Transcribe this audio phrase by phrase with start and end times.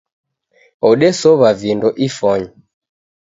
[0.87, 2.49] Odesow'a vindo ifonyi